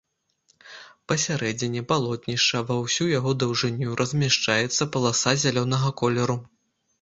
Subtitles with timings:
[1.11, 6.39] Пасярэдзіне палотнішча ва ўсю яго даўжыню размяшчаецца паласа зялёнага колеру.